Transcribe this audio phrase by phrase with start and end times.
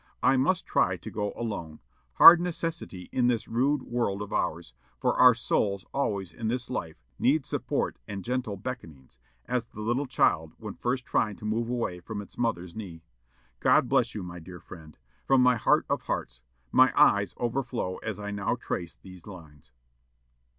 [0.23, 1.79] I must try to go alone,
[2.13, 7.03] hard necessity in this rude world of ours, for our souls always in this life
[7.19, 11.99] need support and gentle beckonings, as the little child when first trying to move away
[11.99, 13.03] from its mother's knee.
[13.59, 16.41] God bless you, my dear friend, from my heart of hearts.
[16.71, 19.71] My eyes overflow as I now trace these lines."